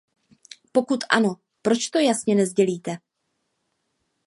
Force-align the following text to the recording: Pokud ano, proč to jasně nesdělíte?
Pokud 0.71 0.99
ano, 1.09 1.35
proč 1.61 1.89
to 1.89 1.99
jasně 1.99 2.35
nesdělíte? 2.35 2.97